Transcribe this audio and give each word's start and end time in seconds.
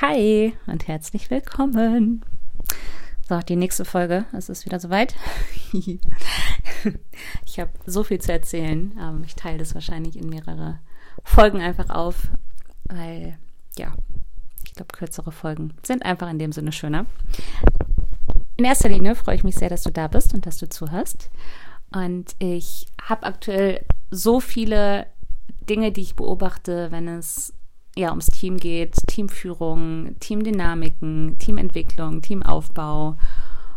Hi 0.00 0.52
und 0.66 0.88
herzlich 0.88 1.30
willkommen. 1.30 2.24
So, 3.28 3.38
die 3.38 3.54
nächste 3.54 3.84
Folge, 3.84 4.24
es 4.32 4.48
ist 4.48 4.66
wieder 4.66 4.80
soweit. 4.80 5.14
ich 5.72 7.60
habe 7.60 7.70
so 7.86 8.02
viel 8.02 8.20
zu 8.20 8.32
erzählen. 8.32 8.98
Ähm, 9.00 9.22
ich 9.24 9.36
teile 9.36 9.58
das 9.58 9.72
wahrscheinlich 9.74 10.16
in 10.16 10.28
mehrere 10.28 10.80
Folgen 11.22 11.60
einfach 11.60 11.90
auf, 11.90 12.28
weil, 12.84 13.38
ja, 13.78 13.94
ich 14.66 14.74
glaube, 14.74 14.92
kürzere 14.92 15.30
Folgen 15.30 15.74
sind 15.86 16.04
einfach 16.04 16.28
in 16.28 16.40
dem 16.40 16.50
Sinne 16.50 16.72
schöner. 16.72 17.06
In 18.56 18.64
erster 18.64 18.88
Linie 18.88 19.14
freue 19.14 19.36
ich 19.36 19.44
mich 19.44 19.54
sehr, 19.54 19.68
dass 19.68 19.84
du 19.84 19.92
da 19.92 20.08
bist 20.08 20.34
und 20.34 20.44
dass 20.44 20.58
du 20.58 20.68
zuhörst. 20.68 21.30
Und 21.94 22.34
ich 22.40 22.88
habe 23.00 23.26
aktuell 23.26 23.86
so 24.10 24.40
viele 24.40 25.06
Dinge, 25.70 25.92
die 25.92 26.02
ich 26.02 26.16
beobachte, 26.16 26.90
wenn 26.90 27.06
es 27.06 27.53
ja 27.96 28.10
ums 28.10 28.26
Team 28.26 28.56
geht, 28.56 28.94
Teamführung, 29.06 30.16
Teamdynamiken, 30.20 31.38
Teamentwicklung, 31.38 32.22
Teamaufbau. 32.22 33.16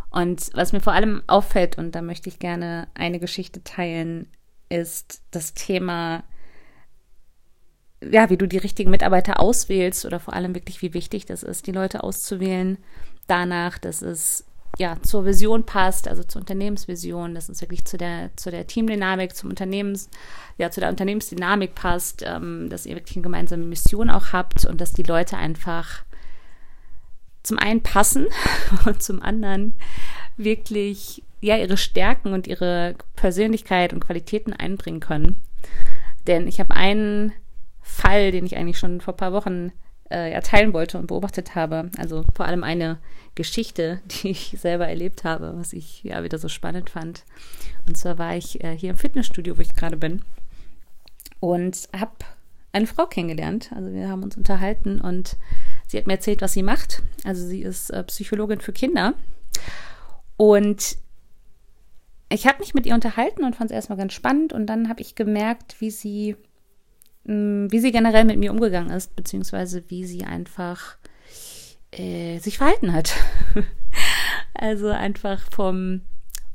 Und 0.09 0.49
was 0.53 0.73
mir 0.73 0.79
vor 0.79 0.93
allem 0.93 1.21
auffällt, 1.27 1.77
und 1.77 1.93
da 1.93 2.01
möchte 2.01 2.29
ich 2.29 2.39
gerne 2.39 2.87
eine 2.95 3.19
Geschichte 3.19 3.63
teilen, 3.63 4.27
ist 4.69 5.21
das 5.31 5.53
Thema, 5.53 6.23
ja, 8.01 8.29
wie 8.29 8.37
du 8.37 8.47
die 8.47 8.57
richtigen 8.57 8.91
Mitarbeiter 8.91 9.39
auswählst 9.39 10.05
oder 10.05 10.19
vor 10.19 10.33
allem 10.33 10.55
wirklich, 10.55 10.81
wie 10.81 10.93
wichtig 10.93 11.25
das 11.25 11.43
ist, 11.43 11.67
die 11.67 11.71
Leute 11.71 12.03
auszuwählen. 12.03 12.77
Danach, 13.27 13.77
dass 13.77 14.01
es 14.01 14.46
ja 14.77 14.97
zur 15.01 15.25
Vision 15.25 15.65
passt, 15.65 16.07
also 16.07 16.23
zur 16.23 16.41
Unternehmensvision, 16.41 17.33
dass 17.33 17.49
es 17.49 17.61
wirklich 17.61 17.85
zu 17.85 17.97
der, 17.97 18.29
zu 18.35 18.51
der 18.51 18.67
Teamdynamik, 18.67 19.35
zum 19.35 19.49
Unternehmens, 19.49 20.09
ja, 20.57 20.69
zu 20.69 20.79
der 20.79 20.89
Unternehmensdynamik 20.89 21.75
passt, 21.75 22.23
ähm, 22.25 22.69
dass 22.69 22.85
ihr 22.85 22.95
wirklich 22.95 23.15
eine 23.15 23.23
gemeinsame 23.23 23.65
Mission 23.65 24.09
auch 24.09 24.33
habt 24.33 24.65
und 24.65 24.79
dass 24.79 24.93
die 24.93 25.03
Leute 25.03 25.37
einfach 25.37 26.03
zum 27.43 27.57
einen 27.57 27.81
passen 27.81 28.27
und 28.85 29.01
zum 29.01 29.21
anderen 29.21 29.73
wirklich 30.35 31.23
ja 31.39 31.57
ihre 31.57 31.77
Stärken 31.77 32.33
und 32.33 32.47
ihre 32.47 32.95
Persönlichkeit 33.15 33.93
und 33.93 34.05
Qualitäten 34.05 34.53
einbringen 34.53 34.99
können. 34.99 35.41
Denn 36.27 36.47
ich 36.47 36.59
habe 36.59 36.75
einen 36.75 37.31
Fall, 37.81 38.31
den 38.31 38.45
ich 38.45 38.57
eigentlich 38.57 38.79
schon 38.79 39.01
vor 39.01 39.13
ein 39.13 39.17
paar 39.17 39.33
Wochen 39.33 39.71
äh, 40.09 40.31
erteilen 40.31 40.73
wollte 40.73 40.97
und 40.97 41.07
beobachtet 41.07 41.55
habe. 41.55 41.89
Also 41.97 42.23
vor 42.33 42.45
allem 42.45 42.63
eine 42.63 42.97
Geschichte, 43.35 44.01
die 44.05 44.29
ich 44.29 44.55
selber 44.59 44.87
erlebt 44.87 45.23
habe, 45.23 45.53
was 45.55 45.73
ich 45.73 46.03
ja 46.03 46.23
wieder 46.23 46.37
so 46.37 46.49
spannend 46.49 46.89
fand. 46.89 47.23
Und 47.87 47.97
zwar 47.97 48.17
war 48.17 48.35
ich 48.35 48.63
äh, 48.63 48.77
hier 48.77 48.91
im 48.91 48.97
Fitnessstudio, 48.97 49.57
wo 49.57 49.61
ich 49.61 49.75
gerade 49.75 49.97
bin, 49.97 50.23
und 51.39 51.89
habe 51.97 52.11
eine 52.73 52.87
Frau 52.87 53.05
kennengelernt. 53.05 53.71
Also 53.75 53.91
wir 53.91 54.09
haben 54.09 54.23
uns 54.23 54.37
unterhalten 54.37 54.99
und 55.01 55.37
sie 55.87 55.97
hat 55.97 56.07
mir 56.07 56.13
erzählt, 56.13 56.41
was 56.41 56.53
sie 56.53 56.63
macht. 56.63 57.01
Also 57.23 57.45
sie 57.45 57.61
ist 57.61 57.89
äh, 57.89 58.03
Psychologin 58.03 58.59
für 58.59 58.73
Kinder. 58.73 59.13
Und 60.35 60.97
ich 62.29 62.45
habe 62.45 62.59
mich 62.59 62.73
mit 62.73 62.85
ihr 62.85 62.93
unterhalten 62.93 63.43
und 63.43 63.55
fand 63.55 63.71
es 63.71 63.75
erstmal 63.75 63.97
ganz 63.97 64.13
spannend. 64.13 64.53
Und 64.53 64.67
dann 64.67 64.89
habe 64.89 65.01
ich 65.01 65.15
gemerkt, 65.15 65.79
wie 65.79 65.91
sie 65.91 66.35
wie 67.27 67.79
sie 67.79 67.91
generell 67.91 68.23
mit 68.23 68.37
mir 68.37 68.51
umgegangen 68.51 68.91
ist, 68.91 69.15
beziehungsweise 69.15 69.83
wie 69.89 70.05
sie 70.05 70.23
einfach 70.23 70.97
äh, 71.91 72.39
sich 72.39 72.57
verhalten 72.57 72.93
hat. 72.93 73.13
also 74.53 74.89
einfach 74.89 75.41
vom, 75.51 76.01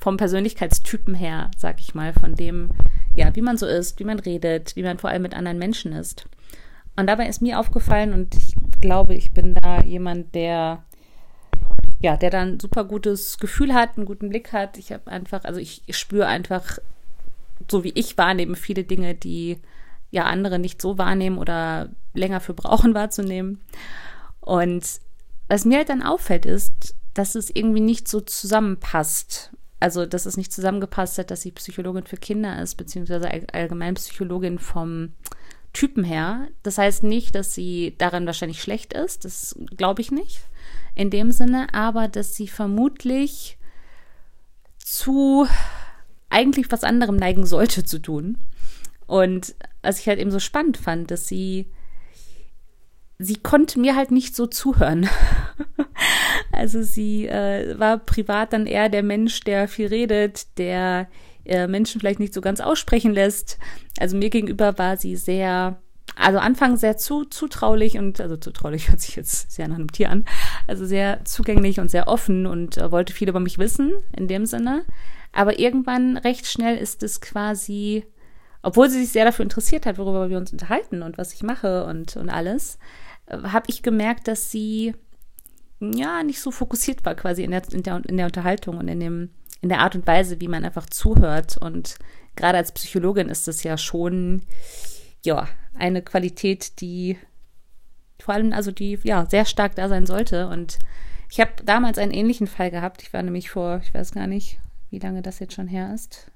vom 0.01 0.17
Persönlichkeitstypen 0.17 1.15
her, 1.15 1.51
sag 1.57 1.81
ich 1.81 1.95
mal, 1.95 2.13
von 2.13 2.35
dem, 2.35 2.71
ja, 3.15 3.35
wie 3.37 3.43
man 3.43 3.59
so 3.59 3.67
ist, 3.67 4.01
wie 4.01 4.05
man 4.05 4.19
redet, 4.19 4.75
wie 4.75 4.83
man 4.83 4.99
vor 4.99 5.11
allem 5.11 5.23
mit 5.23 5.35
anderen 5.35 5.59
Menschen 5.59 5.93
ist. 5.93 6.27
Und 6.97 7.07
dabei 7.07 7.29
ist 7.29 7.43
mir 7.43 7.59
aufgefallen 7.59 8.13
und 8.13 8.35
ich 8.35 8.55
glaube, 8.81 9.15
ich 9.15 9.33
bin 9.33 9.55
da 9.55 9.83
jemand, 9.83 10.35
der 10.35 10.85
ja, 12.03 12.17
der 12.17 12.31
dann 12.31 12.59
super 12.59 12.85
gutes 12.85 13.39
Gefühl 13.39 13.73
hat, 13.73 13.97
einen 13.97 14.07
guten 14.07 14.29
Blick 14.29 14.53
hat. 14.53 14.77
Ich 14.77 14.93
habe 14.93 15.09
einfach, 15.11 15.45
also 15.45 15.61
ich, 15.61 15.83
ich 15.87 15.97
spüre 15.97 16.27
einfach, 16.27 16.79
so 17.71 17.85
wie 17.85 17.93
ich 17.95 18.19
wahrnehme, 18.19 18.57
viele 18.57 18.83
Dinge, 18.83 19.15
die 19.15 19.59
ja 20.13 20.25
andere 20.25 20.61
nicht 20.61 20.81
so 20.81 20.99
wahrnehmen 20.99 21.39
oder 21.39 21.89
länger 22.15 22.39
für 22.39 22.55
brauchen 22.55 22.95
wahrzunehmen. 22.95 23.61
Und 24.41 24.85
was 25.49 25.65
mir 25.65 25.79
halt 25.79 25.89
dann 25.89 26.03
auffällt, 26.03 26.47
ist, 26.47 26.95
dass 27.15 27.35
es 27.35 27.51
irgendwie 27.51 27.81
nicht 27.81 28.07
so 28.07 28.21
zusammenpasst. 28.21 29.51
Also, 29.81 30.07
dass 30.07 30.27
es 30.27 30.37
nicht 30.37 30.53
zusammengepasst 30.53 31.19
hat, 31.19 31.33
dass 31.33 31.43
sie 31.43 31.51
Psychologin 31.51 32.07
für 32.07 32.17
Kinder 32.17 32.63
ist, 32.63 32.77
beziehungsweise 32.77 33.29
allgemein 33.53 33.95
Psychologin 33.95 34.61
vom 34.61 35.15
Typen 35.73 36.05
her. 36.05 36.47
Das 36.63 36.79
heißt 36.79 37.03
nicht, 37.03 37.35
dass 37.35 37.55
sie 37.55 37.97
daran 37.99 38.27
wahrscheinlich 38.27 38.63
schlecht 38.63 38.93
ist, 38.93 39.25
das 39.25 39.57
glaube 39.77 40.03
ich 40.03 40.13
nicht 40.13 40.41
in 40.95 41.11
dem 41.11 41.33
Sinne, 41.33 41.73
aber 41.73 42.09
dass 42.09 42.35
sie 42.35 42.49
vermutlich 42.49 43.59
zu 44.79 45.47
eigentlich 46.29 46.71
was 46.71 46.85
anderem 46.85 47.17
neigen 47.17 47.47
sollte 47.47 47.85
zu 47.85 48.01
tun. 48.01 48.39
Und 49.13 49.55
was 49.83 50.01
ich 50.01 50.09
halt 50.09 50.19
eben 50.19 50.31
so 50.31 50.39
spannend 50.39 50.79
fand, 50.79 51.11
dass 51.11 51.29
sie, 51.29 51.71
sie 53.19 53.37
konnte 53.37 53.79
mir 53.79 53.95
halt 53.95 54.11
nicht 54.11 54.35
so 54.35 54.47
zuhören. 54.47 55.07
also 56.53 56.81
sie 56.83 57.27
äh, 57.27 57.79
war 57.79 57.99
privat 57.99 58.55
dann 58.55 58.67
eher 58.67 58.89
der 58.89 59.03
Mensch, 59.03 59.41
der 59.41 59.69
viel 59.69 59.89
redet, 59.89 60.57
der 60.57 61.11
äh, 61.45 61.67
Menschen 61.67 62.01
vielleicht 62.01 62.21
nicht 62.21 62.33
so 62.33 62.41
ganz 62.41 62.61
aussprechen 62.61 63.13
lässt. 63.13 63.59
Also 64.01 64.17
mir 64.17 64.31
gegenüber 64.31 64.79
war 64.79 64.97
sie 64.97 65.17
sehr, 65.17 65.79
also 66.17 66.39
anfangs 66.39 66.81
sehr 66.81 66.97
zu, 66.97 67.27
zutraulich 67.27 67.99
und, 67.99 68.19
also 68.19 68.39
zutraulich 68.39 68.89
hört 68.89 69.03
sich 69.03 69.17
jetzt 69.17 69.53
sehr 69.53 69.69
nach 69.69 69.77
einem 69.77 69.93
Tier 69.93 70.09
an, 70.09 70.25
also 70.67 70.87
sehr 70.87 71.23
zugänglich 71.27 71.81
und 71.81 71.91
sehr 71.91 72.09
offen 72.09 72.47
und 72.47 72.79
äh, 72.79 72.91
wollte 72.91 73.13
viel 73.13 73.29
über 73.29 73.41
mich 73.41 73.59
wissen, 73.59 73.93
in 74.17 74.27
dem 74.27 74.47
Sinne. 74.47 74.87
Aber 75.33 75.59
irgendwann 75.59 76.17
recht 76.17 76.47
schnell 76.47 76.79
ist 76.79 77.03
es 77.03 77.21
quasi 77.21 78.07
obwohl 78.63 78.89
sie 78.89 79.01
sich 79.01 79.11
sehr 79.11 79.25
dafür 79.25 79.43
interessiert 79.43 79.87
hat, 79.87 79.99
worüber 79.99 80.31
wir 80.31 80.39
uns 80.39 80.53
unterhalten 80.53 81.03
und 81.03 81.19
was 81.19 81.33
ich 81.35 81.43
mache 81.43 81.85
und, 81.85 82.17
und 82.17 82.31
alles, 82.31 82.79
äh, 83.27 83.39
habe 83.39 83.67
ich 83.69 83.83
gemerkt, 83.83 84.29
dass 84.29 84.51
sie 84.51 84.95
ja 85.81 86.23
nicht 86.23 86.41
so 86.41 86.53
fokussiert 86.53 87.05
war 87.05 87.17
quasi 87.17 87.43
in 87.43 87.51
der, 87.51 87.63
in 87.73 87.83
der, 87.83 88.03
in 88.07 88.17
der 88.17 88.27
Unterhaltung 88.27 88.79
und 88.79 88.87
in, 88.87 89.01
dem, 89.01 89.31
in 89.61 89.69
der 89.69 89.81
Art 89.81 89.97
und 89.97 90.07
Weise, 90.07 90.41
wie 90.41 90.47
man 90.47 90.65
einfach 90.65 90.87
zuhört. 90.87 91.57
Und 91.57 91.97
gerade 92.37 92.59
als 92.59 92.71
Psychologin 92.71 93.29
ist 93.29 93.49
das 93.49 93.65
ja 93.65 93.77
schon 93.77 94.43
ja 95.25 95.49
eine 95.77 96.03
Qualität, 96.03 96.81
die 96.81 97.17
vor 98.21 98.35
allem 98.35 98.53
also 98.53 98.71
die 98.71 98.97
ja 99.03 99.27
sehr 99.29 99.45
stark 99.45 99.75
da 99.75 99.89
sein 99.89 100.07
sollte. 100.07 100.47
Und 100.47 100.79
ich 101.29 101.41
habe 101.41 101.51
damals 101.65 101.99
einen 101.99 102.13
ähnlichen 102.13 102.47
Fall 102.47 102.71
gehabt. 102.71 103.03
Ich 103.03 103.13
war 103.13 103.23
nämlich 103.25 103.51
vor, 103.51 103.81
ich 103.83 103.93
weiß 103.93 104.13
gar 104.13 104.29
nicht, 104.29 104.61
wie 104.91 105.01
lange 105.01 105.21
das 105.21 105.41
jetzt 105.41 105.55
schon 105.55 105.67
her 105.67 105.93
ist 105.93 106.32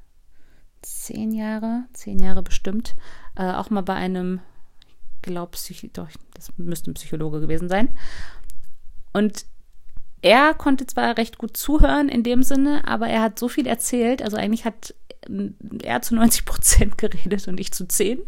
zehn 0.87 1.33
Jahre, 1.33 1.85
zehn 1.93 2.19
Jahre 2.19 2.43
bestimmt, 2.43 2.95
äh, 3.37 3.53
auch 3.53 3.71
mal 3.71 3.83
bei 3.83 3.95
einem, 3.95 4.41
glaube 5.23 5.57
doch, 5.93 6.09
das 6.35 6.53
müsste 6.57 6.91
ein 6.91 6.95
Psychologe 6.95 7.41
gewesen 7.41 7.69
sein. 7.69 7.89
Und 9.13 9.47
er 10.23 10.55
konnte 10.55 10.87
zwar 10.87 11.17
recht 11.19 11.39
gut 11.39 11.57
zuhören 11.57 12.09
in 12.09 12.23
dem 12.23 12.43
Sinne, 12.43 12.87
aber 12.87 13.09
er 13.09 13.23
hat 13.23 13.39
so 13.39 13.49
viel 13.49 13.67
erzählt. 13.67 14.23
Also 14.23 14.37
eigentlich 14.37 14.65
hat 14.65 14.95
er 15.83 16.03
zu 16.03 16.15
90 16.15 16.45
Prozent 16.45 16.99
geredet 16.99 17.49
und 17.49 17.59
ich 17.59 17.73
zu 17.73 17.87
10. 17.87 18.21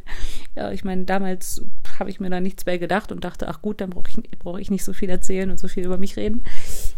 Ja, 0.56 0.70
ich 0.72 0.84
meine, 0.84 1.04
damals 1.04 1.62
habe 1.98 2.10
ich 2.10 2.20
mir 2.20 2.30
da 2.30 2.40
nichts 2.40 2.66
mehr 2.66 2.78
gedacht 2.78 3.12
und 3.12 3.24
dachte, 3.24 3.48
ach 3.48 3.62
gut, 3.62 3.80
dann 3.80 3.90
brauche 3.90 4.10
ich, 4.10 4.38
brauch 4.38 4.58
ich 4.58 4.70
nicht 4.70 4.84
so 4.84 4.92
viel 4.92 5.10
erzählen 5.10 5.50
und 5.50 5.58
so 5.58 5.68
viel 5.68 5.84
über 5.84 5.98
mich 5.98 6.16
reden. 6.16 6.44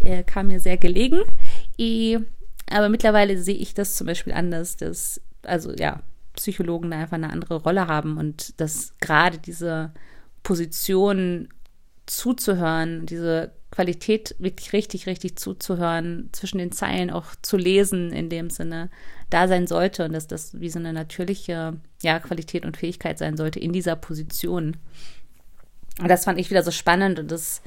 Er 0.05 0.23
kam 0.23 0.49
mir 0.49 0.61
sehr 0.61 0.77
gelegen. 0.77 1.21
Aber 2.71 2.89
mittlerweile 2.89 3.39
sehe 3.39 3.57
ich 3.57 3.75
das 3.75 3.97
zum 3.97 4.07
Beispiel 4.07 4.33
anders, 4.33 4.77
dass 4.77 5.21
also 5.43 5.73
ja, 5.73 6.01
Psychologen 6.35 6.91
da 6.91 6.99
einfach 6.99 7.17
eine 7.17 7.31
andere 7.31 7.57
Rolle 7.57 7.87
haben 7.87 8.17
und 8.17 8.61
dass 8.61 8.93
gerade 9.01 9.39
diese 9.39 9.93
Position 10.43 11.49
zuzuhören, 12.07 13.07
diese 13.07 13.53
Qualität 13.71 14.35
wirklich 14.39 14.73
richtig, 14.73 15.07
richtig 15.07 15.37
zuzuhören, 15.37 16.29
zwischen 16.33 16.59
den 16.59 16.73
Zeilen 16.73 17.11
auch 17.11 17.27
zu 17.43 17.57
lesen 17.57 18.13
in 18.13 18.29
dem 18.29 18.51
Sinne 18.51 18.91
da 19.29 19.47
sein 19.47 19.67
sollte 19.67 20.05
und 20.05 20.13
dass 20.13 20.27
das 20.27 20.59
wie 20.61 20.71
so 20.71 20.81
eine 20.81 20.93
natürliche 20.93 21.75
ja, 22.03 22.19
Qualität 22.19 22.65
und 22.65 22.77
Fähigkeit 22.77 23.19
sein 23.19 23.37
sollte 23.37 23.61
in 23.61 23.73
dieser 23.73 23.95
Position. 23.95 24.77
Und 26.01 26.09
das 26.09 26.25
fand 26.25 26.41
ich 26.41 26.51
wieder 26.51 26.63
so 26.63 26.73
spannend 26.73 27.19
und 27.19 27.31
das 27.31 27.63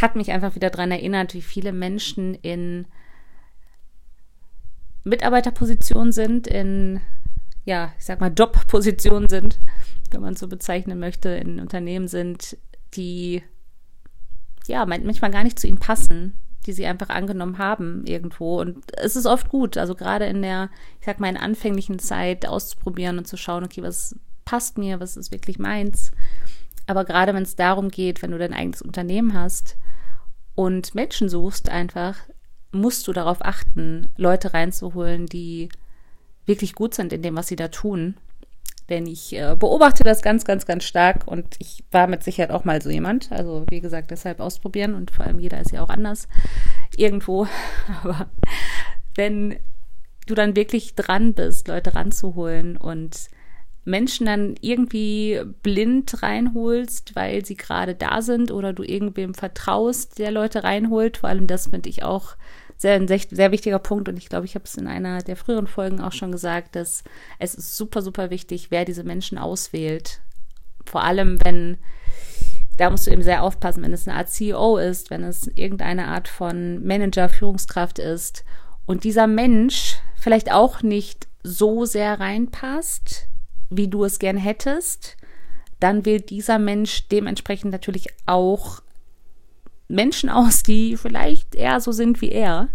hat 0.00 0.16
mich 0.16 0.32
einfach 0.32 0.54
wieder 0.54 0.70
daran 0.70 0.90
erinnert, 0.90 1.34
wie 1.34 1.42
viele 1.42 1.72
Menschen 1.72 2.34
in 2.34 2.86
Mitarbeiterpositionen 5.04 6.12
sind, 6.12 6.46
in, 6.46 7.00
ja, 7.64 7.92
ich 7.98 8.04
sag 8.04 8.20
mal, 8.20 8.32
Jobpositionen 8.32 9.28
sind, 9.28 9.58
wenn 10.10 10.22
man 10.22 10.34
es 10.34 10.40
so 10.40 10.48
bezeichnen 10.48 10.98
möchte, 10.98 11.28
in 11.30 11.60
Unternehmen 11.60 12.08
sind, 12.08 12.56
die, 12.94 13.42
ja, 14.66 14.86
manchmal 14.86 15.30
gar 15.30 15.44
nicht 15.44 15.58
zu 15.58 15.66
ihnen 15.66 15.78
passen, 15.78 16.34
die 16.66 16.72
sie 16.72 16.86
einfach 16.86 17.10
angenommen 17.10 17.58
haben 17.58 18.04
irgendwo. 18.06 18.60
Und 18.60 18.78
es 18.96 19.16
ist 19.16 19.26
oft 19.26 19.48
gut, 19.50 19.76
also 19.76 19.94
gerade 19.94 20.24
in 20.24 20.42
der, 20.42 20.70
ich 21.00 21.06
sag 21.06 21.20
mal, 21.20 21.28
in 21.28 21.36
anfänglichen 21.36 21.98
Zeit 21.98 22.46
auszuprobieren 22.46 23.18
und 23.18 23.26
zu 23.26 23.36
schauen, 23.36 23.64
okay, 23.64 23.82
was 23.82 24.16
passt 24.44 24.78
mir, 24.78 25.00
was 25.00 25.16
ist 25.16 25.32
wirklich 25.32 25.58
meins. 25.58 26.12
Aber 26.86 27.04
gerade 27.04 27.34
wenn 27.34 27.42
es 27.42 27.56
darum 27.56 27.88
geht, 27.88 28.22
wenn 28.22 28.30
du 28.30 28.38
dein 28.38 28.54
eigenes 28.54 28.82
Unternehmen 28.82 29.34
hast 29.34 29.76
und 30.54 30.94
Menschen 30.94 31.28
suchst, 31.28 31.68
einfach 31.68 32.16
musst 32.74 33.06
du 33.08 33.12
darauf 33.12 33.44
achten, 33.44 34.08
Leute 34.16 34.54
reinzuholen, 34.54 35.26
die 35.26 35.68
wirklich 36.46 36.74
gut 36.74 36.94
sind 36.94 37.12
in 37.12 37.22
dem, 37.22 37.36
was 37.36 37.48
sie 37.48 37.56
da 37.56 37.68
tun. 37.68 38.16
Denn 38.90 39.06
ich 39.06 39.34
äh, 39.34 39.56
beobachte 39.58 40.04
das 40.04 40.20
ganz, 40.20 40.44
ganz, 40.44 40.66
ganz 40.66 40.84
stark 40.84 41.26
und 41.26 41.56
ich 41.58 41.84
war 41.90 42.06
mit 42.06 42.22
Sicherheit 42.22 42.50
auch 42.50 42.64
mal 42.64 42.82
so 42.82 42.90
jemand. 42.90 43.32
Also 43.32 43.64
wie 43.70 43.80
gesagt, 43.80 44.10
deshalb 44.10 44.40
ausprobieren 44.40 44.94
und 44.94 45.10
vor 45.10 45.24
allem 45.24 45.38
jeder 45.38 45.60
ist 45.60 45.72
ja 45.72 45.82
auch 45.82 45.88
anders 45.88 46.28
irgendwo. 46.96 47.46
Aber 48.02 48.28
wenn 49.14 49.56
du 50.26 50.34
dann 50.34 50.54
wirklich 50.54 50.94
dran 50.94 51.32
bist, 51.32 51.68
Leute 51.68 51.94
ranzuholen 51.94 52.76
und 52.76 53.28
Menschen 53.86 54.26
dann 54.26 54.54
irgendwie 54.60 55.40
blind 55.62 56.22
reinholst, 56.22 57.14
weil 57.16 57.44
sie 57.44 57.56
gerade 57.56 57.94
da 57.94 58.22
sind 58.22 58.50
oder 58.50 58.72
du 58.72 58.82
irgendwem 58.82 59.34
vertraust, 59.34 60.18
der 60.18 60.30
Leute 60.30 60.64
reinholt. 60.64 61.18
Vor 61.18 61.28
allem 61.28 61.46
das 61.46 61.68
finde 61.68 61.90
ich 61.90 62.02
auch 62.02 62.36
sehr, 62.84 62.96
ein 62.96 63.08
sehr, 63.08 63.20
sehr 63.30 63.50
wichtiger 63.50 63.78
Punkt 63.78 64.10
und 64.10 64.18
ich 64.18 64.28
glaube, 64.28 64.44
ich 64.44 64.54
habe 64.54 64.66
es 64.66 64.76
in 64.76 64.86
einer 64.86 65.22
der 65.22 65.36
früheren 65.36 65.66
Folgen 65.66 66.02
auch 66.02 66.12
schon 66.12 66.30
gesagt, 66.30 66.76
dass 66.76 67.02
es 67.38 67.54
ist 67.54 67.78
super, 67.78 68.02
super 68.02 68.28
wichtig, 68.28 68.70
wer 68.70 68.84
diese 68.84 69.04
Menschen 69.04 69.38
auswählt. 69.38 70.20
Vor 70.84 71.02
allem, 71.02 71.42
wenn, 71.42 71.78
da 72.76 72.90
musst 72.90 73.06
du 73.06 73.10
eben 73.10 73.22
sehr 73.22 73.42
aufpassen, 73.42 73.82
wenn 73.82 73.94
es 73.94 74.06
eine 74.06 74.18
Art 74.18 74.28
CEO 74.28 74.76
ist, 74.76 75.08
wenn 75.08 75.24
es 75.24 75.46
irgendeine 75.54 76.08
Art 76.08 76.28
von 76.28 76.84
Manager, 76.84 77.30
Führungskraft 77.30 77.98
ist 77.98 78.44
und 78.84 79.04
dieser 79.04 79.28
Mensch 79.28 79.96
vielleicht 80.14 80.52
auch 80.52 80.82
nicht 80.82 81.26
so 81.42 81.86
sehr 81.86 82.20
reinpasst, 82.20 83.28
wie 83.70 83.88
du 83.88 84.04
es 84.04 84.18
gern 84.18 84.36
hättest, 84.36 85.16
dann 85.80 86.04
wählt 86.04 86.28
dieser 86.28 86.58
Mensch 86.58 87.08
dementsprechend 87.08 87.72
natürlich 87.72 88.08
auch 88.26 88.82
Menschen 89.88 90.30
aus, 90.30 90.62
die 90.62 90.96
vielleicht 90.96 91.54
eher 91.54 91.80
so 91.80 91.92
sind 91.92 92.20
wie 92.20 92.30
er. 92.30 92.68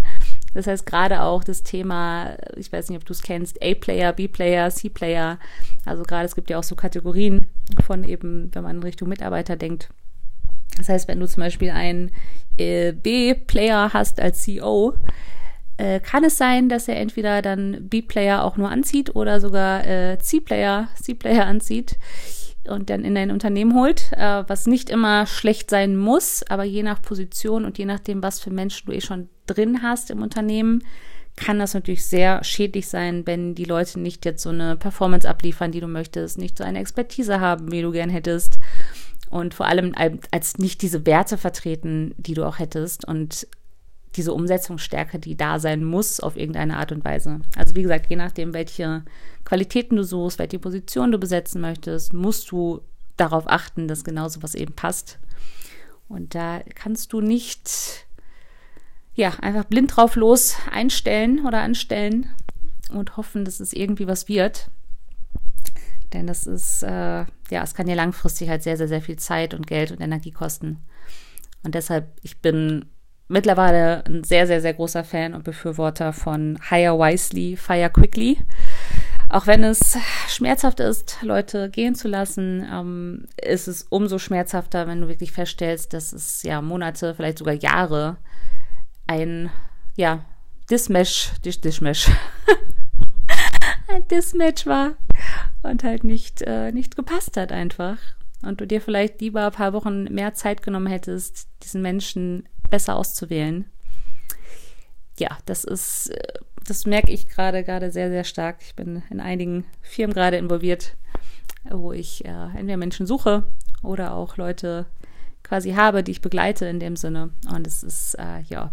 Das 0.53 0.67
heißt, 0.67 0.85
gerade 0.85 1.21
auch 1.21 1.43
das 1.43 1.63
Thema, 1.63 2.35
ich 2.55 2.71
weiß 2.71 2.89
nicht, 2.89 2.97
ob 2.97 3.05
du 3.05 3.13
es 3.13 3.21
kennst, 3.21 3.61
A-Player, 3.61 4.13
B-Player, 4.13 4.69
C-Player. 4.69 5.37
Also 5.85 6.03
gerade 6.03 6.25
es 6.25 6.35
gibt 6.35 6.49
ja 6.49 6.57
auch 6.57 6.63
so 6.63 6.75
Kategorien 6.75 7.47
von 7.85 8.03
eben, 8.03 8.49
wenn 8.53 8.63
man 8.63 8.77
in 8.77 8.83
Richtung 8.83 9.09
Mitarbeiter 9.09 9.55
denkt. 9.55 9.89
Das 10.77 10.89
heißt, 10.89 11.07
wenn 11.07 11.19
du 11.19 11.27
zum 11.27 11.41
Beispiel 11.41 11.71
einen 11.71 12.11
äh, 12.57 12.93
B-Player 12.93 13.91
hast 13.93 14.19
als 14.19 14.41
CEO, 14.41 14.95
äh, 15.77 15.99
kann 15.99 16.23
es 16.23 16.37
sein, 16.37 16.67
dass 16.67 16.87
er 16.87 16.97
entweder 16.97 17.41
dann 17.41 17.87
B-Player 17.87 18.43
auch 18.43 18.57
nur 18.57 18.69
anzieht 18.69 19.15
oder 19.15 19.39
sogar 19.39 19.85
äh, 19.85 20.17
C-Player, 20.19 20.89
C-Player 21.01 21.45
anzieht 21.45 21.97
und 22.69 22.89
dann 22.89 23.03
in 23.03 23.15
dein 23.15 23.31
Unternehmen 23.31 23.75
holt, 23.75 24.11
äh, 24.13 24.43
was 24.47 24.67
nicht 24.67 24.89
immer 24.89 25.25
schlecht 25.25 25.69
sein 25.69 25.97
muss, 25.97 26.43
aber 26.49 26.63
je 26.63 26.83
nach 26.83 27.01
Position 27.01 27.65
und 27.65 27.77
je 27.77 27.85
nachdem, 27.85 28.23
was 28.23 28.39
für 28.39 28.51
Menschen 28.51 28.85
du 28.87 28.93
eh 28.93 29.01
schon 29.01 29.29
drin 29.45 29.81
hast 29.81 30.11
im 30.11 30.21
Unternehmen, 30.21 30.83
kann 31.35 31.59
das 31.59 31.73
natürlich 31.73 32.05
sehr 32.05 32.43
schädlich 32.43 32.87
sein, 32.87 33.25
wenn 33.25 33.55
die 33.55 33.63
Leute 33.63 33.99
nicht 33.99 34.25
jetzt 34.25 34.43
so 34.43 34.49
eine 34.49 34.75
Performance 34.75 35.27
abliefern, 35.27 35.71
die 35.71 35.79
du 35.79 35.87
möchtest, 35.87 36.37
nicht 36.37 36.57
so 36.57 36.63
eine 36.63 36.79
Expertise 36.79 37.39
haben, 37.39 37.71
wie 37.71 37.81
du 37.81 37.91
gern 37.91 38.09
hättest 38.09 38.59
und 39.29 39.53
vor 39.53 39.67
allem 39.67 39.93
als 40.31 40.57
nicht 40.57 40.81
diese 40.81 41.05
Werte 41.05 41.37
vertreten, 41.37 42.13
die 42.17 42.33
du 42.33 42.45
auch 42.45 42.59
hättest. 42.59 43.05
Und 43.05 43.47
diese 44.15 44.33
Umsetzungsstärke, 44.33 45.19
die 45.19 45.37
da 45.37 45.59
sein 45.59 45.83
muss 45.83 46.19
auf 46.19 46.35
irgendeine 46.35 46.77
Art 46.77 46.91
und 46.91 47.05
Weise. 47.05 47.41
Also 47.55 47.75
wie 47.75 47.83
gesagt, 47.83 48.07
je 48.09 48.15
nachdem, 48.15 48.53
welche 48.53 49.03
Qualitäten 49.45 49.95
du 49.95 50.03
suchst, 50.03 50.39
welche 50.39 50.59
Position 50.59 51.11
du 51.11 51.19
besetzen 51.19 51.61
möchtest, 51.61 52.13
musst 52.13 52.51
du 52.51 52.81
darauf 53.17 53.47
achten, 53.47 53.87
dass 53.87 54.03
genauso 54.03 54.41
was 54.41 54.55
eben 54.55 54.73
passt. 54.73 55.19
Und 56.07 56.33
da 56.33 56.61
kannst 56.73 57.13
du 57.13 57.21
nicht 57.21 58.07
ja 59.13 59.31
einfach 59.41 59.65
blind 59.65 59.95
drauf 59.95 60.15
los 60.15 60.55
einstellen 60.71 61.45
oder 61.45 61.59
anstellen 61.59 62.29
und 62.91 63.17
hoffen, 63.17 63.45
dass 63.45 63.59
es 63.59 63.73
irgendwie 63.73 64.07
was 64.07 64.27
wird. 64.27 64.69
Denn 66.13 66.25
das 66.25 66.47
ist, 66.47 66.81
äh, 66.81 67.25
ja, 67.51 67.63
es 67.63 67.75
kann 67.75 67.87
ja 67.87 67.93
langfristig 67.93 68.49
halt 68.49 68.63
sehr, 68.63 68.77
sehr, 68.77 68.87
sehr 68.87 69.01
viel 69.01 69.17
Zeit 69.17 69.53
und 69.53 69.67
Geld 69.67 69.91
und 69.91 70.01
Energie 70.01 70.31
kosten. 70.31 70.83
Und 71.61 71.75
deshalb, 71.75 72.07
ich 72.23 72.39
bin 72.39 72.85
mittlerweile 73.29 74.03
ein 74.05 74.23
sehr, 74.25 74.45
sehr, 74.47 74.59
sehr 74.59 74.73
großer 74.73 75.05
Fan 75.05 75.33
und 75.33 75.45
Befürworter 75.45 76.11
von 76.11 76.59
Hire 76.69 76.99
Wisely, 76.99 77.55
Fire 77.55 77.89
Quickly. 77.89 78.39
Auch 79.29 79.45
wenn 79.45 79.63
es 79.63 79.95
schmerzhaft 80.27 80.79
ist, 80.79 81.19
Leute 81.21 81.69
gehen 81.69 81.93
zu 81.93 82.07
lassen, 82.07 82.67
ähm, 82.69 83.27
ist 83.41 83.67
es 83.67 83.83
umso 83.83 84.17
schmerzhafter, 84.17 84.87
wenn 84.87 85.01
du 85.01 85.07
wirklich 85.07 85.31
feststellst, 85.31 85.93
dass 85.93 86.11
es 86.11 86.41
ja 86.41 86.61
Monate, 86.61 87.13
vielleicht 87.13 87.37
sogar 87.37 87.53
Jahre 87.53 88.17
ein, 89.05 89.51
ja, 89.95 90.25
Dismesh, 90.69 91.31
Dish, 91.45 91.61
Dismesh, 91.61 92.09
ein 93.87 94.07
Dismatch 94.07 94.65
war 94.65 94.93
und 95.61 95.83
halt 95.83 96.03
nicht, 96.03 96.41
äh, 96.41 96.71
nicht 96.71 96.95
gepasst 96.95 97.37
hat 97.37 97.51
einfach. 97.51 97.97
Und 98.41 98.61
du 98.61 98.65
dir 98.65 98.81
vielleicht 98.81 99.21
lieber 99.21 99.47
ein 99.47 99.51
paar 99.51 99.73
Wochen 99.73 100.05
mehr 100.05 100.33
Zeit 100.33 100.63
genommen 100.63 100.87
hättest, 100.87 101.47
diesen 101.61 101.81
Menschen 101.81 102.47
besser 102.69 102.95
auszuwählen. 102.95 103.65
Ja, 105.17 105.37
das 105.45 105.63
ist, 105.63 106.09
äh, 106.11 106.33
das 106.65 106.85
merke 106.85 107.11
ich 107.11 107.27
gerade, 107.27 107.63
gerade 107.63 107.91
sehr, 107.91 108.09
sehr 108.09 108.23
stark. 108.23 108.57
Ich 108.61 108.75
bin 108.75 109.03
in 109.09 109.19
einigen 109.19 109.65
Firmen 109.81 110.13
gerade 110.13 110.37
involviert, 110.37 110.95
wo 111.69 111.91
ich 111.91 112.25
äh, 112.25 112.29
entweder 112.55 112.77
Menschen 112.77 113.05
suche 113.05 113.43
oder 113.83 114.13
auch 114.13 114.37
Leute 114.37 114.85
quasi 115.43 115.73
habe, 115.73 116.03
die 116.03 116.11
ich 116.11 116.21
begleite 116.21 116.65
in 116.65 116.79
dem 116.79 116.95
Sinne. 116.95 117.31
Und 117.53 117.65
es 117.67 117.83
ist, 117.83 118.15
äh, 118.15 118.41
ja, 118.47 118.71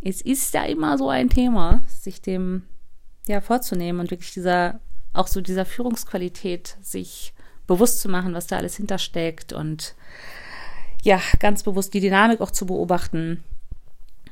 es 0.00 0.20
ist 0.20 0.52
ja 0.54 0.64
immer 0.64 0.98
so 0.98 1.08
ein 1.08 1.28
Thema, 1.28 1.82
sich 1.86 2.20
dem 2.20 2.62
ja 3.26 3.40
vorzunehmen 3.40 4.00
und 4.00 4.10
wirklich 4.10 4.32
dieser, 4.32 4.80
auch 5.12 5.28
so 5.28 5.40
dieser 5.40 5.64
Führungsqualität 5.64 6.76
sich 6.82 7.32
bewusst 7.66 8.00
zu 8.00 8.08
machen, 8.08 8.34
was 8.34 8.48
da 8.48 8.56
alles 8.56 8.76
hintersteckt 8.76 9.52
und 9.52 9.94
ja, 11.02 11.20
ganz 11.40 11.62
bewusst 11.62 11.92
die 11.94 12.00
Dynamik 12.00 12.40
auch 12.40 12.50
zu 12.50 12.66
beobachten 12.66 13.42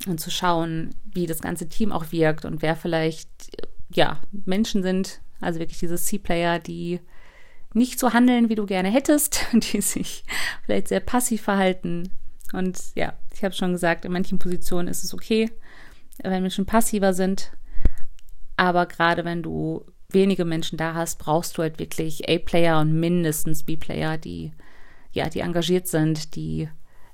und 0.06 0.20
zu 0.20 0.30
schauen, 0.30 0.94
wie 1.12 1.26
das 1.26 1.40
ganze 1.40 1.68
Team 1.68 1.92
auch 1.92 2.12
wirkt 2.12 2.44
und 2.44 2.62
wer 2.62 2.76
vielleicht, 2.76 3.28
ja, 3.92 4.20
Menschen 4.46 4.82
sind, 4.82 5.20
also 5.40 5.58
wirklich 5.58 5.80
diese 5.80 5.96
C-Player, 5.96 6.60
die 6.60 7.00
nicht 7.74 7.98
so 7.98 8.12
handeln, 8.12 8.48
wie 8.48 8.54
du 8.54 8.66
gerne 8.66 8.90
hättest, 8.90 9.46
die 9.52 9.80
sich 9.80 10.24
vielleicht 10.64 10.88
sehr 10.88 11.00
passiv 11.00 11.42
verhalten. 11.42 12.10
Und 12.52 12.78
ja, 12.94 13.14
ich 13.34 13.44
habe 13.44 13.54
schon 13.54 13.72
gesagt, 13.72 14.04
in 14.04 14.12
manchen 14.12 14.38
Positionen 14.38 14.88
ist 14.88 15.04
es 15.04 15.14
okay, 15.14 15.50
wenn 16.22 16.42
Menschen 16.42 16.66
passiver 16.66 17.14
sind. 17.14 17.52
Aber 18.56 18.86
gerade 18.86 19.24
wenn 19.24 19.42
du 19.42 19.84
wenige 20.08 20.44
Menschen 20.44 20.76
da 20.76 20.94
hast, 20.94 21.18
brauchst 21.18 21.56
du 21.56 21.62
halt 21.62 21.78
wirklich 21.78 22.28
A-Player 22.28 22.80
und 22.80 22.98
mindestens 22.98 23.62
B-Player, 23.62 24.18
die 24.18 24.52
ja, 25.12 25.28
die 25.28 25.40
engagiert 25.40 25.88
sind, 25.88 26.34
die 26.36 26.68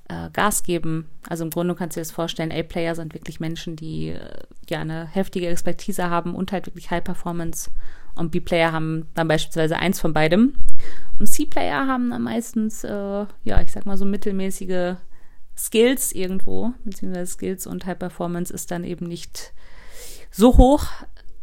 äh, 0.07 0.29
Gas 0.31 0.63
geben. 0.63 1.09
Also 1.27 1.43
im 1.43 1.49
Grunde 1.49 1.75
kannst 1.75 1.95
du 1.95 1.99
dir 1.99 2.03
das 2.03 2.11
vorstellen, 2.11 2.51
A-Player 2.51 2.95
sind 2.95 3.13
wirklich 3.13 3.39
Menschen, 3.39 3.75
die 3.75 4.09
äh, 4.09 4.43
ja 4.69 4.79
eine 4.79 5.07
heftige 5.07 5.47
Expertise 5.47 6.09
haben 6.09 6.35
und 6.35 6.51
halt 6.51 6.67
wirklich 6.67 6.91
High 6.91 7.03
Performance. 7.03 7.69
Und 8.15 8.31
B-Player 8.31 8.71
haben 8.71 9.07
dann 9.13 9.27
beispielsweise 9.27 9.77
eins 9.77 9.99
von 9.99 10.11
beidem. 10.11 10.53
Und 11.19 11.27
C-Player 11.27 11.85
haben 11.85 12.09
dann 12.09 12.23
meistens, 12.23 12.83
äh, 12.83 13.25
ja, 13.43 13.61
ich 13.61 13.71
sag 13.71 13.85
mal 13.85 13.97
so 13.97 14.05
mittelmäßige 14.05 14.95
Skills 15.55 16.11
irgendwo, 16.11 16.73
beziehungsweise 16.83 17.31
Skills 17.31 17.67
und 17.67 17.85
High 17.85 17.99
Performance 17.99 18.53
ist 18.53 18.71
dann 18.71 18.83
eben 18.83 19.05
nicht 19.05 19.53
so 20.31 20.57
hoch. 20.57 20.85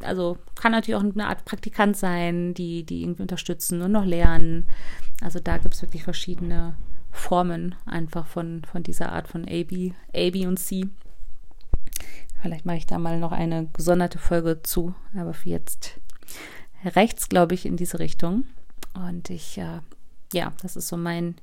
Also 0.05 0.39
kann 0.55 0.73
natürlich 0.73 0.97
auch 0.97 1.05
eine 1.05 1.29
Art 1.29 1.45
Praktikant 1.45 1.97
sein, 1.97 2.55
die, 2.55 2.85
die 2.85 3.03
irgendwie 3.03 3.23
unterstützen 3.23 3.83
und 3.83 3.93
noch 3.93 4.05
lernen. 4.05 4.67
Also 5.21 5.41
da 5.41 5.59
gibt 5.59 5.75
es 5.75 5.83
wirklich 5.83 6.05
verschiedene 6.05 6.77
Formen 7.11 7.75
einfach 7.87 8.27
von, 8.27 8.63
von 8.65 8.83
dieser 8.83 9.13
Art 9.13 9.29
von 9.29 9.45
A, 9.45 9.63
B, 9.63 9.93
A, 10.15 10.31
B 10.31 10.47
und 10.47 10.59
C. 10.59 10.89
Vielleicht 12.43 12.67
mache 12.67 12.77
ich 12.77 12.87
da 12.87 12.99
mal 12.99 13.19
noch 13.19 13.33
eine 13.33 13.69
gesonderte 13.73 14.19
Folge 14.19 14.63
zu, 14.63 14.95
aber 15.17 15.33
für 15.33 15.49
jetzt 15.49 15.99
rechts, 16.85 17.29
glaube 17.29 17.55
ich, 17.55 17.65
in 17.65 17.77
diese 17.77 17.99
Richtung. 17.99 18.45
Und 18.93 19.31
ich, 19.31 19.57
äh, 19.59 19.81
ja, 20.33 20.53
das 20.61 20.77
ist 20.77 20.89
so 20.89 20.97
mein, 20.97 21.37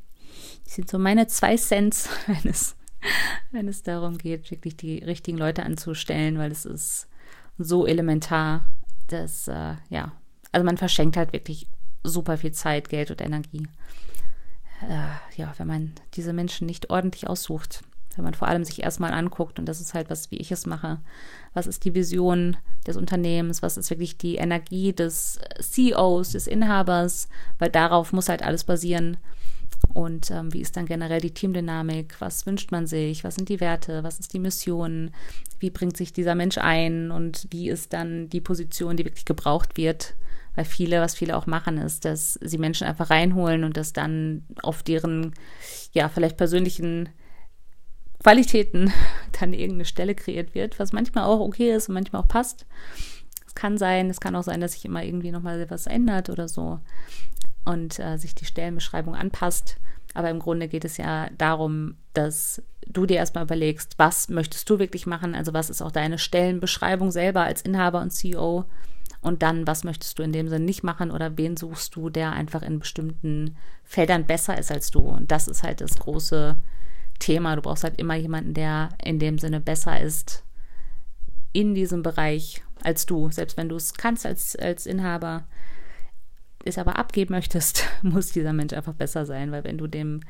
sind 0.64 0.90
so 0.90 1.00
meine 1.00 1.28
zwei 1.28 1.56
Cents, 1.58 2.10
wenn 2.28 2.52
es, 2.52 2.76
wenn 3.52 3.68
es 3.68 3.82
darum 3.82 4.18
geht, 4.18 4.52
wirklich 4.52 4.78
die 4.78 5.00
richtigen 5.00 5.38
Leute 5.38 5.64
anzustellen, 5.64 6.38
weil 6.38 6.52
es 6.52 6.66
ist 6.66 7.08
so 7.58 7.86
elementar, 7.86 8.66
dass, 9.08 9.48
äh, 9.48 9.76
ja, 9.90 10.12
also 10.52 10.66
man 10.66 10.78
verschenkt 10.78 11.18
halt 11.18 11.34
wirklich 11.34 11.68
super 12.04 12.38
viel 12.38 12.52
Zeit, 12.52 12.90
Geld 12.90 13.12
und 13.12 13.22
Energie. 13.22 13.68
Äh, 14.88 15.40
ja, 15.40 15.54
wenn 15.58 15.68
man 15.68 15.94
diese 16.14 16.34
Menschen 16.34 16.66
nicht 16.66 16.90
ordentlich 16.90 17.28
aussucht, 17.28 17.84
wenn 18.16 18.26
man 18.26 18.34
vor 18.34 18.48
allem 18.48 18.66
sich 18.66 18.84
erstmal 18.84 19.14
anguckt, 19.14 19.60
und 19.60 19.66
das 19.66 19.80
ist 19.80 19.94
halt 19.94 20.10
was, 20.10 20.32
wie 20.32 20.38
ich 20.38 20.52
es 20.52 20.66
mache, 20.66 21.00
was 21.54 21.68
ist 21.68 21.86
die 21.86 21.96
Vision 21.96 22.58
des 22.86 22.98
Unternehmens, 22.98 23.62
was 23.62 23.78
ist 23.78 23.90
wirklich 23.90 24.18
die 24.18 24.36
Energie 24.36 24.92
des 24.92 25.40
CEOs, 25.60 26.32
des 26.32 26.48
Inhabers, 26.48 27.30
weil 27.60 27.70
darauf 27.70 28.12
muss 28.12 28.30
halt 28.30 28.44
alles 28.44 28.64
basieren. 28.64 29.18
Und 29.94 30.32
ähm, 30.32 30.54
wie 30.54 30.62
ist 30.62 30.78
dann 30.78 30.86
generell 30.86 31.22
die 31.22 31.34
Teamdynamik? 31.34 32.16
Was 32.20 32.46
wünscht 32.46 32.72
man 32.72 32.88
sich? 32.88 33.24
Was 33.24 33.36
sind 33.36 33.50
die 33.50 33.60
Werte? 33.60 34.04
Was 34.04 34.20
ist 34.20 34.34
die 34.34 34.40
Mission? 34.40 35.12
Wie 35.60 35.70
bringt 35.70 35.98
sich 35.98 36.14
dieser 36.14 36.36
Mensch 36.36 36.58
ein? 36.58 37.12
Und 37.12 37.48
wie 37.52 37.70
ist 37.70 37.94
dann 37.94 38.30
die 38.30 38.42
Position, 38.42 38.98
die 38.98 39.06
wirklich 39.06 39.26
gebraucht 39.26 39.78
wird? 39.78 40.16
Weil 40.56 40.66
viele, 40.66 41.02
was 41.02 41.16
viele 41.16 41.38
auch 41.38 41.46
machen, 41.46 41.78
ist, 41.78 42.06
dass 42.06 42.34
sie 42.42 42.58
Menschen 42.58 42.88
einfach 42.88 43.10
reinholen 43.10 43.64
und 43.64 43.78
das 43.78 43.94
dann 43.94 44.46
auf 44.64 44.84
deren, 44.84 45.34
ja, 45.94 46.10
vielleicht 46.10 46.38
persönlichen 46.38 47.10
Qualitäten 48.22 48.92
dann 49.40 49.54
irgendeine 49.54 49.86
Stelle 49.86 50.16
kreiert 50.16 50.54
wird, 50.56 50.80
was 50.80 50.94
manchmal 50.94 51.26
auch 51.26 51.40
okay 51.40 51.74
ist 51.74 51.90
und 51.90 51.96
manchmal 51.96 52.22
auch 52.22 52.28
passt. 52.28 52.66
Es 53.48 53.56
kann 53.56 53.78
sein, 53.78 54.10
es 54.10 54.22
kann 54.22 54.36
auch 54.36 54.44
sein, 54.44 54.62
dass 54.62 54.74
sich 54.74 54.86
immer 54.86 55.04
irgendwie 55.04 55.32
nochmal 55.32 55.70
was 55.70 55.88
ändert 55.88 56.30
oder 56.30 56.48
so 56.48 56.80
und 57.66 58.00
äh, 58.00 58.18
sich 58.18 58.36
die 58.36 58.46
Stellenbeschreibung 58.46 59.16
anpasst. 59.16 59.78
Aber 60.14 60.30
im 60.30 60.40
Grunde 60.40 60.68
geht 60.68 60.86
es 60.86 60.98
ja 60.98 61.30
darum, 61.38 61.96
dass 62.14 62.62
du 62.88 63.06
dir 63.06 63.18
erstmal 63.18 63.46
überlegst, 63.46 63.98
was 63.98 64.30
möchtest 64.30 64.70
du 64.70 64.80
wirklich 64.80 65.06
machen? 65.06 65.36
Also 65.36 65.54
was 65.54 65.70
ist 65.70 65.82
auch 65.82 65.92
deine 65.92 66.18
Stellenbeschreibung 66.18 67.12
selber 67.12 67.42
als 67.42 67.62
Inhaber 67.62 68.02
und 68.02 68.12
CEO? 68.12 68.66
Und 69.22 69.44
dann, 69.44 69.68
was 69.68 69.84
möchtest 69.84 70.18
du 70.18 70.24
in 70.24 70.34
dem 70.34 70.50
Sinne 70.50 70.66
nicht 70.66 70.84
machen 70.84 71.12
oder 71.12 71.38
wen 71.38 71.56
suchst 71.56 71.96
du, 71.96 72.10
der 72.10 72.32
einfach 72.32 72.64
in 72.64 72.80
bestimmten 72.80 73.56
Feldern 73.84 74.26
besser 74.26 74.58
ist 74.58 74.72
als 74.72 74.90
du? 74.90 75.00
Und 75.00 75.32
das 75.32 75.48
ist 75.48 75.64
halt 75.64 75.80
das 75.80 76.00
große 76.00 76.58
Thema. 77.20 77.56
Du 77.56 77.62
brauchst 77.62 77.84
halt 77.84 78.00
immer 78.00 78.16
jemanden, 78.16 78.56
der 78.56 78.90
in 79.04 79.20
dem 79.20 79.38
Sinne 79.38 79.60
besser 79.60 80.02
ist 80.02 80.44
in 81.54 81.76
diesem 81.76 82.02
Bereich 82.02 82.64
als 82.84 83.06
du. 83.06 83.30
Selbst 83.32 83.58
wenn 83.58 83.70
du 83.70 83.76
es 83.76 83.94
kannst 83.94 84.26
als, 84.26 84.56
als 84.56 84.88
Inhaber, 84.88 85.44
es 86.66 86.78
aber 86.78 86.98
abgeben 86.98 87.34
möchtest, 87.34 87.86
muss 88.02 88.32
dieser 88.32 88.54
Mensch 88.54 88.74
einfach 88.74 88.94
besser 88.94 89.26
sein, 89.26 89.52
weil 89.52 89.64
wenn 89.64 89.78
du 89.78 89.88
dem, 89.88 90.22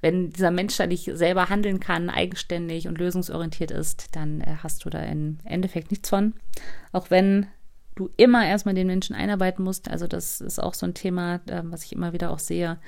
wenn 0.00 0.30
dieser 0.30 0.50
Mensch 0.50 0.76
da 0.76 0.86
nicht 0.86 1.10
selber 1.14 1.48
handeln 1.48 1.80
kann, 1.80 2.10
eigenständig 2.10 2.88
und 2.88 2.98
lösungsorientiert 2.98 3.70
ist, 3.70 4.14
dann 4.16 4.40
äh, 4.40 4.56
hast 4.62 4.84
du 4.84 4.90
da 4.90 5.00
im 5.00 5.38
Endeffekt 5.44 5.90
nichts 5.90 6.08
von. 6.08 6.34
Auch 6.92 7.10
wenn 7.10 7.46
du 7.94 8.10
immer 8.16 8.46
erstmal 8.46 8.74
den 8.74 8.86
Menschen 8.86 9.14
einarbeiten 9.14 9.64
musst. 9.64 9.90
Also 9.90 10.06
das 10.06 10.40
ist 10.40 10.58
auch 10.58 10.74
so 10.74 10.86
ein 10.86 10.94
Thema, 10.94 11.36
äh, 11.46 11.62
was 11.64 11.84
ich 11.84 11.92
immer 11.92 12.12
wieder 12.12 12.30
auch 12.30 12.38
sehe. 12.38 12.78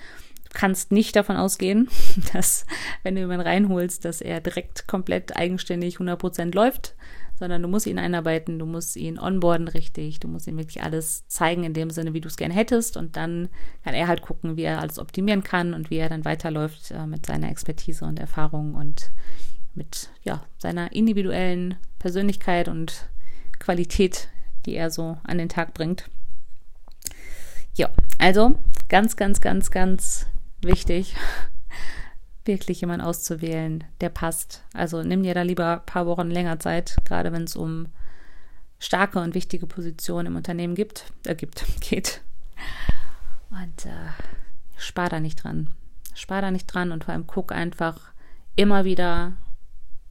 Du 0.51 0.59
kannst 0.59 0.93
nicht 0.93 1.17
davon 1.17 1.37
ausgehen, 1.37 1.89
dass 2.33 2.67
wenn 3.03 3.15
du 3.15 3.21
jemanden 3.21 3.47
reinholst, 3.47 4.05
dass 4.05 4.21
er 4.21 4.41
direkt 4.41 4.87
komplett 4.87 5.37
eigenständig 5.37 5.99
100% 5.99 6.55
läuft, 6.55 6.95
sondern 7.37 7.62
du 7.62 7.69
musst 7.69 7.87
ihn 7.87 7.99
einarbeiten, 7.99 8.59
du 8.59 8.67
musst 8.67 8.97
ihn 8.97 9.19
onboarden 9.19 9.69
richtig, 9.69 10.21
du 10.21 10.29
musst 10.29 10.47
ihm 10.47 10.57
wirklich 10.57 10.83
alles 10.83 11.26
zeigen 11.29 11.64
in 11.64 11.75
dem 11.75 11.91
Sinne, 11.91 12.14
wie 12.14 12.21
du 12.21 12.29
es 12.29 12.37
gerne 12.37 12.55
hättest 12.55 12.97
und 12.97 13.17
dann 13.17 13.49
kann 13.83 13.95
er 13.95 14.09
halt 14.09 14.23
gucken, 14.23 14.57
wie 14.57 14.62
er 14.62 14.81
alles 14.81 14.99
optimieren 14.99 15.43
kann 15.43 15.75
und 15.75 15.91
wie 15.91 15.97
er 15.97 16.09
dann 16.09 16.25
weiterläuft 16.25 16.91
äh, 16.91 17.07
mit 17.07 17.26
seiner 17.26 17.50
Expertise 17.50 18.05
und 18.05 18.19
Erfahrung 18.19 18.75
und 18.75 19.11
mit 19.75 20.11
ja, 20.23 20.45
seiner 20.59 20.93
individuellen 20.93 21.76
Persönlichkeit 21.99 22.69
und 22.69 23.09
Qualität, 23.59 24.29
die 24.67 24.76
er 24.76 24.91
so 24.91 25.17
an 25.25 25.38
den 25.38 25.49
Tag 25.49 25.75
bringt. 25.75 26.09
Ja, 27.75 27.91
also 28.19 28.55
ganz, 28.88 29.17
ganz, 29.17 29.41
ganz, 29.41 29.71
ganz 29.71 30.26
wichtig, 30.62 31.17
wirklich 32.45 32.81
jemanden 32.81 33.05
auszuwählen, 33.05 33.85
der 34.01 34.11
passt. 34.11 34.63
Also 34.73 35.03
nimm 35.03 35.23
dir 35.23 35.35
da 35.35 35.43
lieber 35.43 35.81
ein 35.81 35.87
paar 35.87 36.07
Wochen 36.07 36.31
länger 36.31 36.59
Zeit, 36.59 36.97
gerade 37.05 37.33
wenn 37.33 37.45
es 37.45 37.57
um 37.57 37.89
starke 38.79 39.19
und 39.19 39.35
wichtige 39.35 39.67
Positionen 39.67 40.27
im 40.27 40.37
Unternehmen 40.37 40.75
gibt, 40.75 41.13
äh, 41.27 41.35
gibt, 41.35 41.65
geht. 41.81 42.21
Und 43.51 43.87
äh, 43.87 44.11
spar 44.77 45.09
da 45.09 45.21
nicht 45.21 45.43
dran. 45.43 45.71
Spar 46.15 46.43
da 46.43 46.51
nicht 46.51 46.67
dran 46.67 46.93
und 46.93 47.05
vor 47.05 47.15
allem 47.15 47.27
guck 47.27 47.53
einfach 47.53 48.13
immer 48.57 48.85
wieder, 48.85 49.33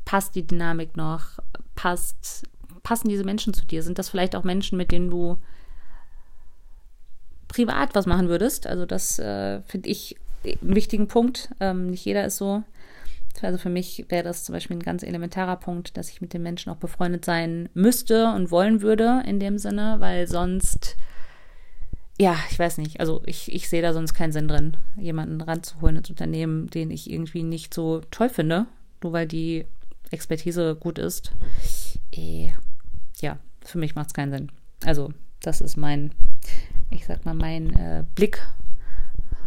passt 0.05 0.35
die 0.35 0.45
Dynamik 0.45 0.97
noch, 0.97 1.39
passt, 1.75 2.43
passen 2.83 3.09
diese 3.09 3.23
Menschen 3.23 3.53
zu 3.53 3.65
dir? 3.65 3.83
Sind 3.83 3.99
das 3.99 4.09
vielleicht 4.09 4.35
auch 4.35 4.43
Menschen, 4.43 4.77
mit 4.77 4.91
denen 4.91 5.09
du 5.09 5.37
privat 7.47 7.95
was 7.95 8.05
machen 8.05 8.27
würdest? 8.27 8.67
Also 8.67 8.85
das 8.85 9.19
äh, 9.19 9.61
finde 9.61 9.89
ich 9.89 10.17
einen 10.45 10.75
wichtigen 10.75 11.07
Punkt. 11.07 11.49
Ähm, 11.59 11.91
nicht 11.91 12.05
jeder 12.05 12.25
ist 12.25 12.37
so. 12.37 12.63
Also 13.41 13.57
für 13.57 13.69
mich 13.69 14.05
wäre 14.09 14.23
das 14.23 14.43
zum 14.43 14.53
Beispiel 14.53 14.77
ein 14.77 14.83
ganz 14.83 15.03
elementarer 15.03 15.55
Punkt, 15.55 15.97
dass 15.97 16.09
ich 16.09 16.21
mit 16.21 16.33
den 16.33 16.43
Menschen 16.43 16.71
auch 16.71 16.77
befreundet 16.77 17.25
sein 17.25 17.67
müsste 17.73 18.31
und 18.33 18.51
wollen 18.51 18.81
würde 18.81 19.23
in 19.25 19.39
dem 19.39 19.57
Sinne, 19.57 19.95
weil 19.99 20.27
sonst, 20.27 20.95
ja, 22.19 22.37
ich 22.51 22.59
weiß 22.59 22.77
nicht, 22.77 22.99
also 22.99 23.23
ich, 23.25 23.51
ich 23.51 23.69
sehe 23.69 23.81
da 23.81 23.91
sonst 23.91 24.13
keinen 24.13 24.31
Sinn 24.31 24.47
drin, 24.47 24.77
jemanden 24.95 25.41
ranzuholen 25.41 25.97
ins 25.97 26.09
Unternehmen, 26.09 26.69
den 26.69 26.91
ich 26.91 27.09
irgendwie 27.09 27.43
nicht 27.43 27.73
so 27.73 28.01
toll 28.11 28.29
finde, 28.29 28.67
nur 29.01 29.13
weil 29.13 29.27
die 29.27 29.65
Expertise 30.11 30.75
gut 30.75 30.99
ist. 30.99 31.31
Äh, 32.15 32.51
ja, 33.19 33.39
für 33.65 33.79
mich 33.79 33.95
macht 33.95 34.07
es 34.07 34.13
keinen 34.13 34.31
Sinn. 34.31 34.51
Also 34.85 35.11
das 35.41 35.59
ist 35.59 35.75
mein, 35.75 36.11
ich 36.91 37.05
sag 37.05 37.25
mal, 37.25 37.33
mein 37.33 37.73
äh, 37.75 38.03
Blick 38.15 38.41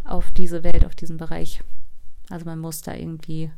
auf 0.07 0.31
diese 0.31 0.65
Welt, 0.65 0.85
auf 0.85 0.95
diesen 0.95 1.17
Bereich. 1.17 1.63
Also 2.31 2.45
man 2.45 2.59
muss 2.59 2.83
da 2.83 2.95
irgendwie 2.95 3.51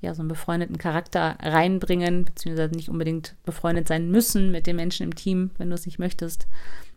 ja 0.00 0.14
so 0.14 0.22
einen 0.22 0.28
befreundeten 0.28 0.78
Charakter 0.78 1.36
reinbringen, 1.40 2.24
beziehungsweise 2.24 2.74
nicht 2.74 2.88
unbedingt 2.88 3.34
befreundet 3.44 3.88
sein 3.88 4.10
müssen 4.10 4.50
mit 4.50 4.66
den 4.66 4.76
Menschen 4.76 5.04
im 5.04 5.14
Team, 5.14 5.50
wenn 5.58 5.68
du 5.68 5.74
es 5.74 5.86
nicht 5.86 5.98
möchtest. 5.98 6.46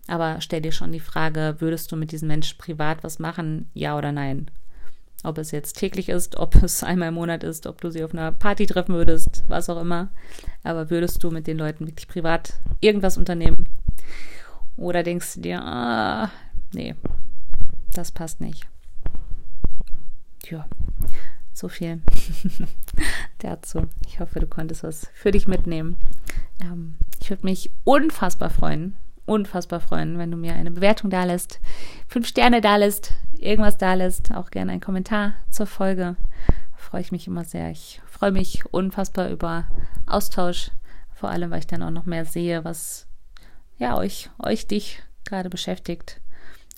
Aber 0.07 0.41
stell 0.41 0.61
dir 0.61 0.71
schon 0.71 0.91
die 0.91 0.99
Frage, 0.99 1.55
würdest 1.59 1.91
du 1.91 1.95
mit 1.95 2.11
diesem 2.11 2.27
Menschen 2.27 2.57
privat 2.57 3.03
was 3.03 3.19
machen, 3.19 3.69
ja 3.73 3.97
oder 3.97 4.11
nein? 4.11 4.49
Ob 5.23 5.37
es 5.37 5.51
jetzt 5.51 5.77
täglich 5.77 6.09
ist, 6.09 6.35
ob 6.35 6.55
es 6.63 6.83
einmal 6.83 7.09
im 7.09 7.15
Monat 7.15 7.43
ist, 7.43 7.67
ob 7.67 7.81
du 7.81 7.89
sie 7.89 8.03
auf 8.03 8.13
einer 8.13 8.31
Party 8.31 8.65
treffen 8.65 8.95
würdest, 8.95 9.43
was 9.47 9.69
auch 9.69 9.79
immer. 9.79 10.09
Aber 10.63 10.89
würdest 10.89 11.23
du 11.23 11.31
mit 11.31 11.47
den 11.47 11.57
Leuten 11.57 11.87
wirklich 11.87 12.07
privat 12.07 12.53
irgendwas 12.81 13.17
unternehmen? 13.17 13.67
Oder 14.75 15.03
denkst 15.03 15.35
du 15.35 15.41
dir, 15.41 15.61
ah, 15.61 16.31
nee, 16.73 16.95
das 17.93 18.11
passt 18.11 18.41
nicht. 18.41 18.67
Ja, 20.49 20.67
so 21.53 21.69
viel 21.69 22.01
dazu. 23.39 23.87
Ich 24.07 24.19
hoffe, 24.19 24.39
du 24.39 24.47
konntest 24.47 24.83
was 24.83 25.07
für 25.13 25.31
dich 25.31 25.47
mitnehmen. 25.47 25.95
Ähm, 26.61 26.95
ich 27.21 27.29
würde 27.29 27.45
mich 27.45 27.71
unfassbar 27.83 28.49
freuen, 28.49 28.95
unfassbar 29.25 29.79
freuen, 29.79 30.17
wenn 30.17 30.31
du 30.31 30.37
mir 30.37 30.53
eine 30.53 30.71
Bewertung 30.71 31.09
da 31.09 31.23
lässt, 31.23 31.61
fünf 32.07 32.27
Sterne 32.27 32.59
da 32.59 32.75
lässt, 32.75 33.13
irgendwas 33.37 33.77
da 33.77 33.93
lässt, 33.93 34.33
auch 34.33 34.51
gerne 34.51 34.73
einen 34.73 34.81
Kommentar 34.81 35.33
zur 35.49 35.67
Folge. 35.67 36.15
Freue 36.75 37.01
ich 37.01 37.11
mich 37.11 37.27
immer 37.27 37.45
sehr. 37.45 37.71
Ich 37.71 38.01
freue 38.05 38.31
mich 38.31 38.65
unfassbar 38.73 39.29
über 39.29 39.67
Austausch, 40.05 40.71
vor 41.13 41.29
allem, 41.29 41.51
weil 41.51 41.59
ich 41.59 41.67
dann 41.67 41.83
auch 41.83 41.91
noch 41.91 42.05
mehr 42.05 42.25
sehe, 42.25 42.65
was 42.65 43.07
ja 43.77 43.95
euch, 43.95 44.29
euch, 44.39 44.67
dich 44.67 45.01
gerade 45.23 45.49
beschäftigt 45.49 46.19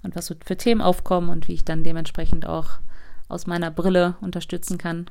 und 0.05 0.15
was 0.15 0.33
für 0.45 0.57
Themen 0.57 0.81
aufkommen 0.81 1.29
und 1.29 1.47
wie 1.47 1.53
ich 1.53 1.65
dann 1.65 1.83
dementsprechend 1.83 2.45
auch 2.45 2.79
aus 3.27 3.47
meiner 3.47 3.71
Brille 3.71 4.15
unterstützen 4.21 4.77
kann. 4.77 5.09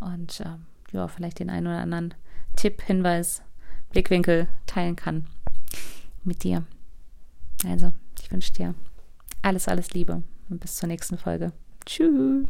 Und 0.00 0.40
äh, 0.40 0.56
ja, 0.92 1.06
vielleicht 1.08 1.38
den 1.38 1.50
einen 1.50 1.66
oder 1.66 1.78
anderen 1.78 2.14
Tipp, 2.56 2.82
Hinweis, 2.82 3.42
Blickwinkel 3.90 4.48
teilen 4.66 4.96
kann 4.96 5.26
mit 6.24 6.42
dir. 6.42 6.64
Also, 7.66 7.92
ich 8.20 8.32
wünsche 8.32 8.52
dir 8.52 8.74
alles, 9.42 9.68
alles 9.68 9.92
Liebe 9.92 10.22
und 10.48 10.60
bis 10.60 10.76
zur 10.76 10.88
nächsten 10.88 11.18
Folge. 11.18 11.52
Tschüss. 11.84 12.46